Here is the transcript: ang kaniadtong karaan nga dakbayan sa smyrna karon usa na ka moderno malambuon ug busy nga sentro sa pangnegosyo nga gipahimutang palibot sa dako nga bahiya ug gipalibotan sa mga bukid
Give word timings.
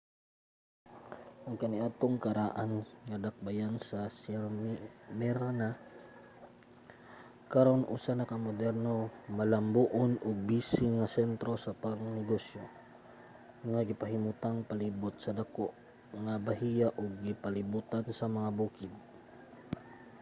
ang 1.47 1.55
kaniadtong 1.61 2.15
karaan 2.25 2.71
nga 3.07 3.17
dakbayan 3.25 3.75
sa 3.89 3.99
smyrna 5.11 5.71
karon 7.53 7.81
usa 7.95 8.11
na 8.15 8.25
ka 8.31 8.37
moderno 8.47 8.93
malambuon 9.37 10.11
ug 10.27 10.37
busy 10.49 10.85
nga 10.97 11.07
sentro 11.17 11.51
sa 11.65 11.77
pangnegosyo 11.83 12.63
nga 13.69 13.79
gipahimutang 13.89 14.57
palibot 14.69 15.15
sa 15.19 15.31
dako 15.39 15.67
nga 16.23 16.35
bahiya 16.47 16.87
ug 17.01 17.09
gipalibotan 17.25 18.05
sa 18.19 18.27
mga 18.37 18.49
bukid 18.59 18.93